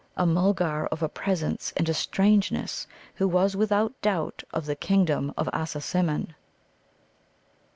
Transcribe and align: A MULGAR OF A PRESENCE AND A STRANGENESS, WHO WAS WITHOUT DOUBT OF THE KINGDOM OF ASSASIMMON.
A 0.17 0.25
MULGAR 0.25 0.87
OF 0.87 1.03
A 1.03 1.09
PRESENCE 1.09 1.73
AND 1.77 1.87
A 1.87 1.93
STRANGENESS, 1.93 2.87
WHO 3.17 3.27
WAS 3.27 3.55
WITHOUT 3.55 3.93
DOUBT 4.01 4.43
OF 4.51 4.65
THE 4.65 4.75
KINGDOM 4.75 5.31
OF 5.37 5.47
ASSASIMMON. 5.53 6.33